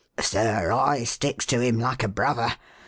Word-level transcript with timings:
"Sir, 0.19 0.71
I 0.71 1.03
sticks 1.03 1.45
to 1.45 1.59
him 1.61 1.77
like 1.77 2.01
a 2.01 2.07
brother. 2.07 2.53